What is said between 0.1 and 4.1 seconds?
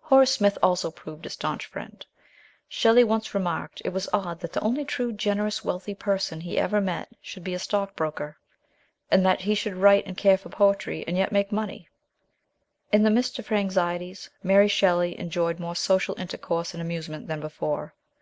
Smith also proved a staunch friend: Shelley once remarked it was